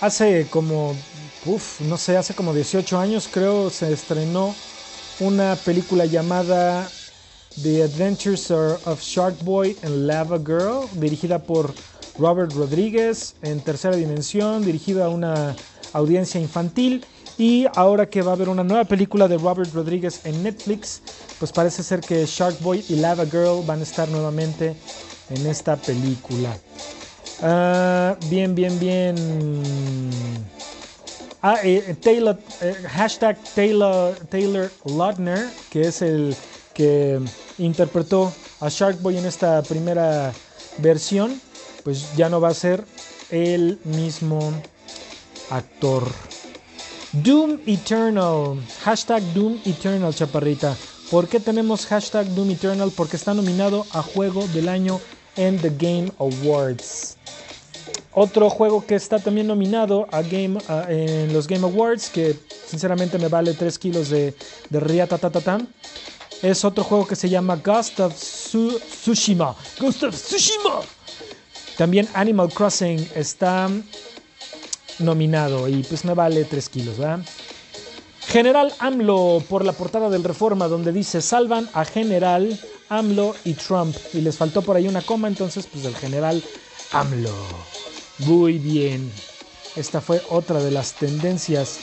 Hace 0.00 0.48
como, 0.50 0.96
uff, 1.46 1.80
no 1.82 1.96
sé, 1.96 2.16
hace 2.16 2.34
como 2.34 2.52
18 2.52 2.98
años 2.98 3.28
creo 3.32 3.70
se 3.70 3.92
estrenó 3.92 4.54
una 5.20 5.54
película 5.54 6.04
llamada 6.04 6.90
The 7.62 7.84
Adventures 7.84 8.50
of 8.50 9.00
Shark 9.00 9.36
Boy 9.44 9.76
and 9.84 10.06
Lava 10.06 10.38
Girl, 10.38 10.88
dirigida 10.94 11.38
por 11.38 11.72
Robert 12.18 12.52
Rodríguez 12.52 13.36
en 13.42 13.60
tercera 13.60 13.94
dimensión, 13.94 14.64
dirigida 14.64 15.04
a 15.04 15.10
una 15.10 15.54
audiencia 15.92 16.40
infantil. 16.40 17.04
Y 17.38 17.66
ahora 17.76 18.10
que 18.10 18.22
va 18.22 18.32
a 18.32 18.34
haber 18.34 18.48
una 18.48 18.64
nueva 18.64 18.84
película 18.84 19.28
de 19.28 19.38
Robert 19.38 19.72
Rodríguez 19.72 20.20
en 20.24 20.42
Netflix, 20.42 21.02
pues 21.38 21.52
parece 21.52 21.82
ser 21.84 22.00
que 22.00 22.26
Shark 22.26 22.58
Boy 22.60 22.84
y 22.88 22.96
Lava 22.96 23.26
Girl 23.26 23.62
van 23.64 23.80
a 23.80 23.84
estar 23.84 24.08
nuevamente 24.08 24.76
en 25.30 25.46
esta 25.46 25.76
película. 25.76 26.56
Ah, 27.42 28.16
bien, 28.28 28.54
bien, 28.54 28.78
bien. 28.78 29.14
Ah, 31.42 31.58
eh, 31.64 31.96
Taylor, 32.00 32.38
eh, 32.60 32.76
hashtag 32.88 33.36
Taylor, 33.54 34.16
Taylor 34.30 34.72
Lautner, 34.84 35.48
que 35.70 35.88
es 35.88 36.00
el 36.02 36.36
que 36.74 37.20
interpretó 37.58 38.32
a 38.60 38.68
Sharkboy 38.68 39.16
en 39.16 39.26
esta 39.26 39.60
primera 39.62 40.32
versión, 40.78 41.40
pues 41.82 42.14
ya 42.16 42.28
no 42.28 42.40
va 42.40 42.50
a 42.50 42.54
ser 42.54 42.84
el 43.30 43.80
mismo 43.84 44.52
actor. 45.50 46.04
Doom 47.12 47.58
Eternal, 47.66 48.56
hashtag 48.84 49.22
Doom 49.34 49.58
Eternal, 49.66 50.14
chaparrita. 50.14 50.76
¿Por 51.12 51.28
qué 51.28 51.40
tenemos 51.40 51.84
hashtag 51.84 52.26
Doom 52.28 52.52
Eternal? 52.52 52.90
Porque 52.96 53.16
está 53.16 53.34
nominado 53.34 53.84
a 53.92 54.02
Juego 54.02 54.48
del 54.48 54.66
Año 54.70 54.98
en 55.36 55.58
The 55.58 55.68
Game 55.68 56.10
Awards. 56.18 57.18
Otro 58.12 58.48
juego 58.48 58.86
que 58.86 58.94
está 58.94 59.18
también 59.18 59.46
nominado 59.46 60.08
a 60.10 60.22
Game, 60.22 60.58
en 60.88 61.30
los 61.34 61.46
Game 61.46 61.66
Awards, 61.66 62.08
que 62.08 62.34
sinceramente 62.66 63.18
me 63.18 63.28
vale 63.28 63.52
3 63.52 63.78
kilos 63.78 64.08
de, 64.08 64.34
de 64.70 64.80
riatatatatán, 64.80 65.68
es 66.40 66.64
otro 66.64 66.82
juego 66.82 67.06
que 67.06 67.14
se 67.14 67.28
llama 67.28 67.56
Ghost 67.56 68.00
of 68.00 68.14
Tsushima. 68.14 69.54
Ghost 69.78 70.04
of 70.04 70.14
Tsushima. 70.14 70.80
También 71.76 72.08
Animal 72.14 72.50
Crossing 72.50 73.06
está 73.14 73.68
nominado 74.98 75.68
y 75.68 75.82
pues 75.82 76.06
me 76.06 76.14
vale 76.14 76.46
3 76.46 76.68
kilos, 76.70 76.96
¿verdad? 76.96 77.20
General 78.32 78.72
AMLO 78.78 79.42
por 79.46 79.62
la 79.62 79.74
portada 79.74 80.08
del 80.08 80.24
Reforma 80.24 80.66
donde 80.66 80.90
dice 80.90 81.20
salvan 81.20 81.68
a 81.74 81.84
General 81.84 82.58
AMLO 82.88 83.34
y 83.44 83.52
Trump 83.52 83.94
y 84.14 84.22
les 84.22 84.38
faltó 84.38 84.62
por 84.62 84.74
ahí 84.74 84.88
una 84.88 85.02
coma, 85.02 85.28
entonces 85.28 85.68
pues 85.70 85.84
el 85.84 85.94
General 85.94 86.42
AMLO. 86.92 87.34
Muy 88.20 88.56
bien. 88.56 89.12
Esta 89.76 90.00
fue 90.00 90.22
otra 90.30 90.60
de 90.60 90.70
las 90.70 90.94
tendencias 90.94 91.80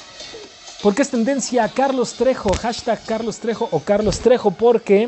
porque 0.81 1.03
es 1.03 1.11
tendencia 1.11 1.69
Carlos 1.69 2.13
Trejo, 2.13 2.51
hashtag 2.51 3.05
Carlos 3.05 3.37
Trejo 3.37 3.69
o 3.71 3.81
Carlos 3.81 4.17
Trejo, 4.17 4.49
porque 4.49 5.07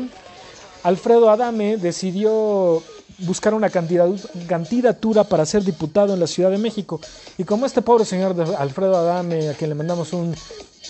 Alfredo 0.84 1.28
Adame 1.28 1.76
decidió 1.76 2.84
buscar 3.18 3.52
una 3.54 3.68
candidatura 3.70 5.24
para 5.24 5.44
ser 5.44 5.64
diputado 5.64 6.14
en 6.14 6.20
la 6.20 6.28
Ciudad 6.28 6.52
de 6.52 6.58
México. 6.58 7.00
Y 7.36 7.42
como 7.42 7.66
este 7.66 7.82
pobre 7.82 8.04
señor 8.04 8.36
de 8.36 8.54
Alfredo 8.54 8.96
Adame, 8.96 9.48
a 9.48 9.54
quien 9.54 9.70
le 9.70 9.74
mandamos 9.74 10.12
un 10.12 10.36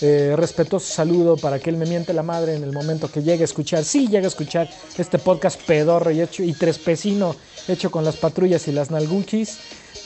eh, 0.01 0.33
respetuoso 0.35 0.91
saludo 0.91 1.37
para 1.37 1.59
que 1.59 1.69
él 1.69 1.77
me 1.77 1.85
miente 1.85 2.13
la 2.13 2.23
madre 2.23 2.55
en 2.55 2.63
el 2.63 2.71
momento 2.71 3.11
que 3.11 3.21
llegue 3.21 3.43
a 3.43 3.45
escuchar, 3.45 3.83
sí 3.83 4.07
llega 4.07 4.25
a 4.25 4.29
escuchar 4.29 4.69
este 4.97 5.19
podcast 5.19 5.61
pedorro 5.61 6.11
y, 6.11 6.21
hecho, 6.21 6.43
y 6.43 6.53
trespecino 6.53 7.35
hecho 7.67 7.91
con 7.91 8.03
las 8.03 8.17
patrullas 8.17 8.67
y 8.67 8.71
las 8.71 8.91
nalguchis, 8.91 9.59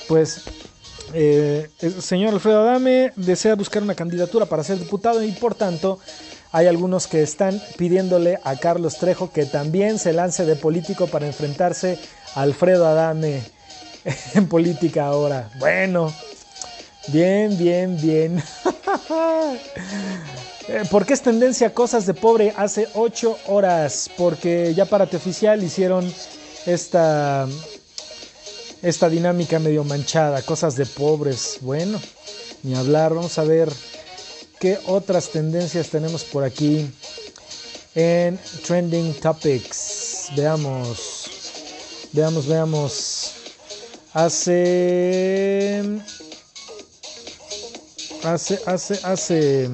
pues 0.07 0.43
eh, 1.13 1.69
el 1.79 2.01
señor 2.01 2.33
Alfredo 2.33 2.61
Adame 2.61 3.13
desea 3.15 3.55
buscar 3.55 3.81
una 3.81 3.95
candidatura 3.95 4.45
para 4.45 4.63
ser 4.63 4.77
diputado 4.77 5.23
y 5.23 5.31
por 5.31 5.55
tanto 5.55 5.99
hay 6.51 6.67
algunos 6.67 7.07
que 7.07 7.23
están 7.23 7.61
pidiéndole 7.77 8.39
a 8.43 8.55
Carlos 8.57 8.97
Trejo 8.97 9.31
que 9.31 9.45
también 9.45 9.99
se 9.99 10.13
lance 10.13 10.45
de 10.45 10.55
político 10.55 11.07
para 11.07 11.27
enfrentarse 11.27 11.97
a 12.35 12.41
Alfredo 12.41 12.87
Adame 12.87 13.41
en 14.33 14.47
política 14.47 15.07
ahora. 15.07 15.49
Bueno, 15.59 16.13
bien, 17.07 17.57
bien, 17.57 17.97
bien. 18.01 18.43
Eh, 20.69 20.83
¿Por 20.91 21.05
qué 21.05 21.13
es 21.13 21.21
tendencia 21.21 21.73
cosas 21.73 22.05
de 22.05 22.13
pobre 22.13 22.53
hace 22.57 22.89
8 22.93 23.37
horas? 23.47 24.09
Porque 24.17 24.73
ya 24.75 24.83
para 24.83 25.05
oficial 25.05 25.63
hicieron 25.63 26.13
esta 26.65 27.47
esta 28.81 29.09
dinámica 29.09 29.59
medio 29.59 29.83
manchada, 29.83 30.41
cosas 30.41 30.75
de 30.75 30.85
pobres. 30.85 31.59
Bueno, 31.61 31.99
ni 32.63 32.75
hablar, 32.75 33.13
vamos 33.13 33.37
a 33.37 33.43
ver 33.43 33.71
qué 34.59 34.77
otras 34.85 35.29
tendencias 35.29 35.89
tenemos 35.89 36.23
por 36.23 36.43
aquí 36.43 36.89
en 37.95 38.39
Trending 38.65 39.13
Topics. 39.15 40.29
Veamos, 40.35 41.29
veamos, 42.13 42.47
veamos. 42.47 43.33
Hace, 44.13 45.83
hace, 48.23 48.59
hace, 48.65 48.99
hace. 49.03 49.69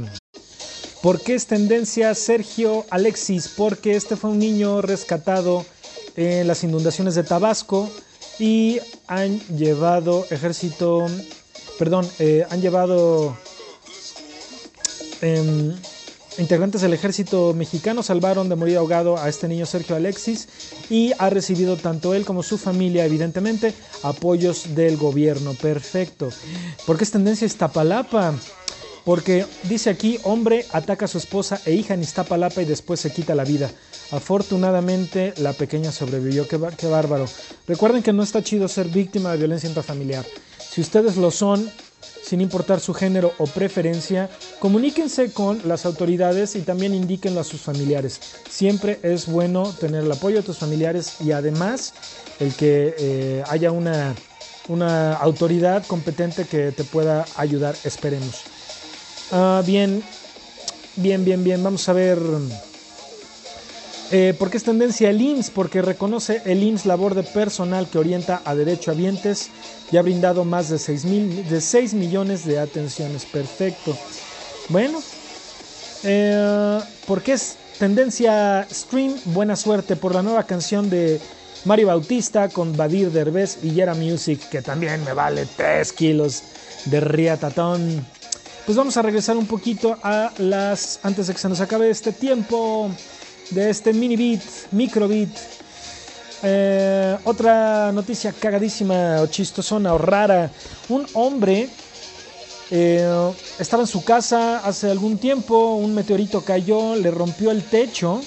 ¿Por 1.02 1.22
qué 1.22 1.36
es 1.36 1.48
tendencia 1.48 2.16
Sergio 2.16 2.86
Alexis? 2.90 3.50
Porque 3.50 3.96
este 3.96 4.16
fue 4.16 4.30
un 4.30 4.40
niño 4.40 4.82
rescatado 4.82 5.66
en 6.16 6.48
las 6.48 6.64
inundaciones 6.64 7.16
de 7.16 7.24
Tabasco 7.24 7.90
y 8.40 8.80
han 9.08 9.40
llevado 9.58 10.26
ejército, 10.30 11.06
perdón, 11.78 12.10
eh, 12.20 12.46
han 12.50 12.62
llevado 12.62 13.38
em, 15.22 15.76
integrantes 16.38 16.82
del 16.82 16.94
ejército 16.94 17.54
mexicano 17.54 18.04
salvaron 18.04 18.50
de 18.50 18.56
morir 18.56 18.78
ahogado 18.78 19.18
a 19.18 19.30
este 19.30 19.48
niño 19.48 19.66
Sergio 19.66 19.96
Alexis 19.96 20.48
y 20.90 21.12
ha 21.18 21.30
recibido 21.30 21.78
tanto 21.78 22.14
él 22.14 22.26
como 22.26 22.44
su 22.44 22.58
familia, 22.58 23.06
evidentemente, 23.06 23.74
apoyos 24.04 24.76
del 24.76 24.98
gobierno. 24.98 25.54
Perfecto. 25.54 26.30
¿Por 26.86 26.98
qué 26.98 27.04
es 27.04 27.12
tendencia 27.12 27.46
Iztapalapa? 27.46 28.34
Porque 29.06 29.46
dice 29.64 29.90
aquí, 29.90 30.18
hombre 30.24 30.66
ataca 30.72 31.06
a 31.06 31.10
su 31.10 31.18
esposa 31.18 31.60
e 31.66 31.74
hija 31.74 31.94
en 31.94 32.02
Iztapalapa 32.02 32.62
y 32.62 32.66
después 32.66 33.00
se 33.00 33.12
quita 33.12 33.36
la 33.36 33.44
vida. 33.44 33.70
Afortunadamente 34.12 35.34
la 35.38 35.54
pequeña 35.54 35.92
sobrevivió, 35.92 36.48
qué, 36.48 36.60
qué 36.78 36.88
bárbaro. 36.88 37.26
Recuerden 37.68 38.02
que 38.04 38.14
no 38.14 38.24
está 38.24 38.44
chido 38.44 38.68
ser 38.68 38.88
víctima 38.88 39.32
de 39.32 39.40
violencia 39.40 39.68
intrafamiliar. 39.68 40.26
Si 40.58 40.82
ustedes 40.82 41.18
lo 41.18 41.32
son, 41.32 41.70
sin 42.24 42.42
importar 42.42 42.80
su 42.80 42.94
género 42.94 43.34
o 43.38 43.46
preferencia, 43.46 44.30
comuníquense 44.60 45.32
con 45.32 45.60
las 45.68 45.86
autoridades 45.86 46.56
y 46.56 46.62
también 46.62 46.94
indíquenlo 46.94 47.42
a 47.42 47.44
sus 47.44 47.62
familiares. 47.62 48.22
Siempre 48.50 49.00
es 49.04 49.28
bueno 49.28 49.76
tener 49.80 50.04
el 50.04 50.12
apoyo 50.12 50.38
de 50.38 50.44
tus 50.44 50.58
familiares 50.58 51.16
y 51.20 51.32
además 51.32 51.94
el 52.40 52.56
que 52.56 52.96
eh, 52.98 53.44
haya 53.48 53.72
una, 53.72 54.16
una 54.68 55.16
autoridad 55.16 55.86
competente 55.86 56.46
que 56.46 56.72
te 56.72 56.84
pueda 56.84 57.28
ayudar, 57.36 57.76
esperemos. 57.84 58.46
Ah, 59.32 59.62
bien, 59.66 60.04
bien, 60.96 61.26
bien, 61.26 61.44
bien. 61.44 61.64
Vamos 61.64 61.88
a 61.90 61.94
ver. 61.94 62.20
Eh, 64.12 64.36
¿Por 64.38 64.52
qué 64.52 64.58
es 64.58 64.64
tendencia 64.64 65.10
el 65.10 65.22
IMSS? 65.22 65.50
Porque 65.50 65.82
reconoce 65.82 66.42
el 66.46 66.62
IMSS 66.62 66.86
labor 66.86 67.16
de 67.16 67.24
personal 67.24 67.90
que 67.90 67.98
orienta 67.98 68.42
a 68.46 68.54
derecho 68.54 68.92
habientes 68.92 69.50
y 69.92 69.98
ha 69.98 70.02
brindado 70.02 70.46
más 70.46 70.70
de 70.70 70.78
6, 70.78 71.06
mil, 71.06 71.50
de 71.50 71.62
6 71.62 71.94
millones 71.94 72.46
de 72.46 72.60
atenciones. 72.60 73.26
Perfecto. 73.26 73.98
Bueno, 74.70 75.02
eh, 76.04 76.80
¿por 77.08 77.22
qué 77.22 77.34
es 77.34 77.56
tendencia 77.80 78.68
stream? 78.72 79.16
Buena 79.26 79.56
suerte 79.56 79.96
por 79.96 80.14
la 80.14 80.22
nueva 80.22 80.44
canción 80.46 80.90
de 80.90 81.20
Mario 81.66 81.88
Bautista 81.88 82.50
con 82.50 82.76
Badir 82.76 83.12
Derbez 83.12 83.60
y 83.64 83.72
Yera 83.72 83.94
Music, 83.96 84.50
que 84.50 84.62
también 84.62 85.04
me 85.06 85.14
vale 85.14 85.48
3 85.56 85.92
kilos 85.94 86.44
de 86.86 87.00
riatatón. 87.00 88.06
Pues 88.66 88.78
vamos 88.78 88.96
a 88.98 89.02
regresar 89.02 89.38
un 89.38 89.48
poquito 89.48 89.98
a 90.04 90.32
las, 90.38 91.00
antes 91.04 91.28
de 91.28 91.34
que 91.34 91.40
se 91.40 91.50
nos 91.50 91.62
acabe 91.62 91.90
este 91.90 92.14
tiempo, 92.14 92.90
de 93.54 93.70
este 93.70 93.94
mini 93.94 94.16
beat, 94.16 94.42
micro 94.72 95.08
beat. 95.08 95.30
Eh, 96.44 97.18
otra 97.24 97.92
noticia 97.92 98.34
cagadísima 98.34 99.22
o 99.22 99.28
chistosona 99.28 99.94
o 99.94 99.98
rara. 99.98 100.52
Un 100.90 101.06
hombre 101.14 101.70
eh, 102.72 103.32
estaba 103.60 103.84
en 103.84 103.88
su 103.88 104.04
casa 104.04 104.60
hace 104.60 104.90
algún 104.90 105.18
tiempo, 105.18 105.76
un 105.76 105.94
meteorito 105.94 106.42
cayó, 106.42 106.96
le 106.96 107.12
rompió 107.12 107.52
el 107.52 107.64
techo 107.64 108.22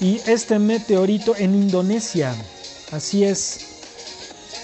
y 0.00 0.20
este 0.26 0.58
meteorito 0.58 1.34
en 1.36 1.54
Indonesia, 1.54 2.34
así 2.92 3.24
es, 3.24 3.58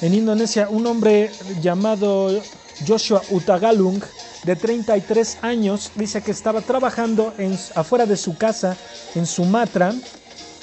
en 0.02 0.14
Indonesia 0.14 0.68
un 0.70 0.86
hombre 0.86 1.30
llamado 1.60 2.40
Joshua 2.86 3.22
Utagalung 3.30 4.00
de 4.44 4.56
33 4.56 5.38
años, 5.42 5.92
dice 5.94 6.22
que 6.22 6.30
estaba 6.30 6.60
trabajando 6.62 7.34
en, 7.38 7.58
afuera 7.74 8.06
de 8.06 8.16
su 8.16 8.36
casa 8.36 8.76
en 9.14 9.26
Sumatra, 9.26 9.94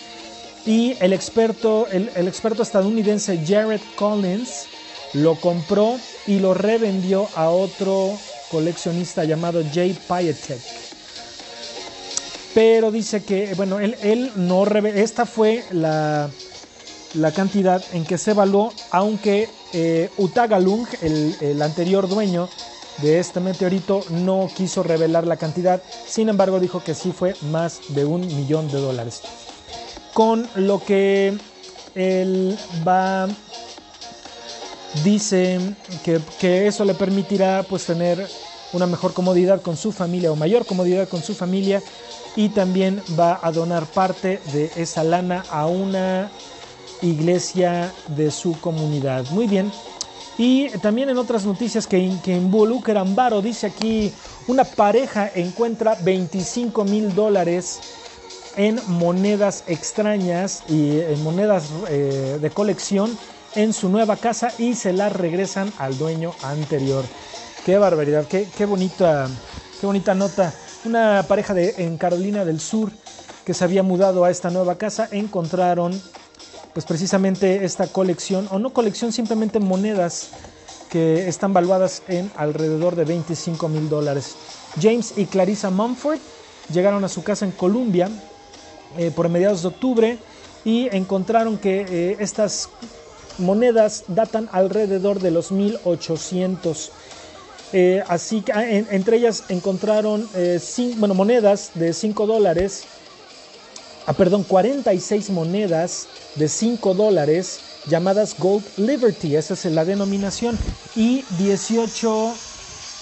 y 0.65 0.95
el 0.99 1.13
experto, 1.13 1.87
el, 1.91 2.09
experto 2.27 2.63
estadounidense 2.63 3.39
Jared 3.45 3.79
Collins 3.95 4.65
lo 5.13 5.35
compró 5.35 5.97
y 6.27 6.39
lo 6.39 6.53
revendió 6.53 7.29
a 7.35 7.49
otro 7.49 8.11
coleccionista 8.51 9.23
llamado 9.23 9.63
Jay 9.73 9.97
Pietek. 10.07 10.59
Pero 12.53 12.91
dice 12.91 13.23
que, 13.23 13.55
bueno, 13.55 13.79
él, 13.79 13.95
él 14.03 14.31
no 14.35 14.65
esta 14.65 15.25
fue 15.25 15.63
la, 15.71 16.29
la 17.13 17.31
cantidad 17.31 17.83
en 17.93 18.05
que 18.05 18.17
se 18.17 18.31
evaluó, 18.31 18.71
aunque 18.91 19.49
eh, 19.73 20.09
Utagalung, 20.17 20.87
el, 21.01 21.61
anterior 21.61 22.07
dueño 22.07 22.49
de 23.01 23.19
este 23.19 23.39
meteorito, 23.39 24.03
no 24.09 24.49
quiso 24.55 24.83
revelar 24.83 25.25
la 25.25 25.37
cantidad, 25.37 25.81
sin 26.07 26.29
embargo 26.29 26.59
dijo 26.59 26.83
que 26.83 26.93
sí 26.93 27.11
fue 27.11 27.35
más 27.51 27.79
de 27.89 28.05
un 28.05 28.21
millón 28.21 28.69
de 28.69 28.79
dólares. 28.79 29.21
Con 30.13 30.47
lo 30.55 30.83
que 30.83 31.37
él 31.95 32.57
va, 32.87 33.27
dice 35.03 35.59
que, 36.03 36.19
que 36.39 36.67
eso 36.67 36.83
le 36.83 36.93
permitirá 36.93 37.63
pues 37.63 37.85
tener 37.85 38.27
una 38.73 38.85
mejor 38.85 39.13
comodidad 39.13 39.61
con 39.61 39.77
su 39.77 39.91
familia 39.91 40.31
o 40.31 40.35
mayor 40.35 40.65
comodidad 40.65 41.07
con 41.07 41.23
su 41.23 41.33
familia 41.33 41.81
y 42.35 42.49
también 42.49 43.01
va 43.19 43.39
a 43.41 43.51
donar 43.51 43.85
parte 43.85 44.39
de 44.53 44.71
esa 44.75 45.03
lana 45.03 45.43
a 45.49 45.65
una 45.67 46.29
iglesia 47.01 47.93
de 48.07 48.31
su 48.31 48.59
comunidad. 48.59 49.25
Muy 49.31 49.47
bien. 49.47 49.71
Y 50.37 50.69
también 50.79 51.09
en 51.09 51.17
otras 51.17 51.45
noticias 51.45 51.85
que, 51.85 52.13
que 52.23 52.33
involucran 52.33 53.15
varo, 53.15 53.41
dice 53.41 53.67
aquí, 53.67 54.13
una 54.47 54.63
pareja 54.63 55.29
encuentra 55.35 55.97
25 56.01 56.85
mil 56.85 57.13
dólares 57.13 57.79
en 58.55 58.79
monedas 58.87 59.63
extrañas 59.67 60.63
y 60.67 60.99
en 60.99 61.23
monedas 61.23 61.69
eh, 61.89 62.39
de 62.41 62.49
colección 62.49 63.17
en 63.55 63.73
su 63.73 63.89
nueva 63.89 64.15
casa 64.15 64.51
y 64.57 64.75
se 64.75 64.93
las 64.93 65.13
regresan 65.13 65.71
al 65.77 65.97
dueño 65.97 66.33
anterior. 66.43 67.03
Qué 67.65 67.77
barbaridad, 67.77 68.25
qué, 68.25 68.47
qué 68.57 68.65
bonita, 68.65 69.27
qué 69.79 69.85
bonita 69.85 70.15
nota. 70.15 70.53
Una 70.85 71.25
pareja 71.27 71.53
de, 71.53 71.75
en 71.77 71.97
Carolina 71.97 72.45
del 72.45 72.59
Sur 72.59 72.91
que 73.45 73.53
se 73.53 73.63
había 73.63 73.83
mudado 73.83 74.23
a 74.23 74.31
esta 74.31 74.49
nueva 74.49 74.77
casa 74.77 75.07
encontraron 75.11 75.99
pues 76.73 76.85
precisamente 76.85 77.65
esta 77.65 77.87
colección, 77.87 78.47
o 78.51 78.59
no 78.59 78.71
colección, 78.71 79.11
simplemente 79.11 79.59
monedas 79.59 80.29
que 80.89 81.27
están 81.27 81.53
valuadas 81.53 82.01
en 82.07 82.31
alrededor 82.35 82.95
de 82.95 83.05
25 83.05 83.69
mil 83.69 83.89
dólares. 83.89 84.35
James 84.81 85.13
y 85.17 85.25
Clarissa 85.25 85.69
Mumford 85.69 86.19
llegaron 86.73 87.03
a 87.03 87.09
su 87.09 87.23
casa 87.23 87.45
en 87.45 87.51
Columbia 87.51 88.09
eh, 88.97 89.11
por 89.15 89.29
mediados 89.29 89.61
de 89.61 89.67
octubre 89.67 90.17
y 90.65 90.93
encontraron 90.95 91.57
que 91.57 91.85
eh, 91.87 92.17
estas 92.19 92.69
monedas 93.37 94.03
datan 94.07 94.49
alrededor 94.51 95.19
de 95.19 95.31
los 95.31 95.51
1800. 95.51 96.91
Eh, 97.71 98.03
así 98.07 98.41
que 98.41 98.51
ah, 98.51 98.67
entre 98.67 99.17
ellas 99.17 99.43
encontraron 99.49 100.27
bueno, 100.97 101.13
monedas 101.13 101.71
de 101.75 101.93
5 101.93 102.25
dólares, 102.25 102.85
ah, 104.09 104.13
perdón, 104.13 104.43
46 104.43 105.29
monedas 105.29 106.07
de 106.33 106.49
5 106.49 106.95
dólares 106.95 107.59
llamadas 107.87 108.35
Gold 108.37 108.65
Liberty, 108.77 109.35
esa 109.35 109.53
es 109.53 109.65
la 109.65 109.85
denominación, 109.85 110.57
y 110.95 111.23
18 111.37 112.33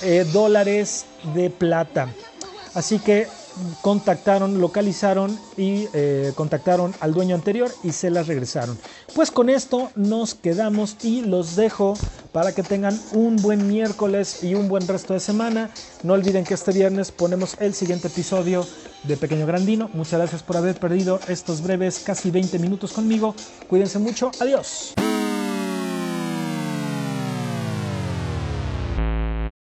eh, 0.02 0.26
dólares 0.34 1.06
de 1.34 1.50
plata. 1.50 2.14
Así 2.74 3.00
que 3.00 3.28
contactaron, 3.82 4.60
localizaron 4.60 5.38
y 5.58 5.88
eh, 5.94 6.32
contactaron 6.36 6.94
al 7.00 7.14
dueño 7.14 7.36
anterior 7.36 7.72
y 7.84 7.92
se 7.92 8.10
las 8.10 8.28
regresaron. 8.28 8.78
Pues 9.16 9.32
con 9.32 9.50
esto 9.50 9.90
nos 9.96 10.36
quedamos 10.36 10.98
y 11.04 11.22
los 11.22 11.56
dejo 11.56 11.96
para 12.32 12.54
que 12.54 12.64
tengan 12.64 13.00
un 13.14 13.38
buen 13.38 13.68
miércoles 13.68 14.44
y 14.44 14.56
un 14.56 14.68
buen 14.68 14.88
resto 14.88 15.14
de 15.14 15.20
semana. 15.20 15.70
No 16.04 16.14
olviden 16.14 16.44
que 16.44 16.54
este 16.54 16.72
viernes 16.72 17.12
ponemos 17.12 17.56
el 17.60 17.74
siguiente 17.74 18.08
episodio 18.08 18.66
de 19.04 19.18
Pequeño 19.18 19.46
Grandino. 19.46 19.90
Muchas 19.94 20.20
gracias 20.20 20.44
por 20.44 20.58
haber 20.58 20.80
perdido 20.80 21.20
estos 21.28 21.62
breves 21.62 22.00
casi 22.00 22.32
20 22.32 22.60
minutos 22.60 22.94
conmigo. 22.94 23.34
Cuídense 23.68 24.00
mucho. 24.00 24.32
Adiós. 24.40 24.94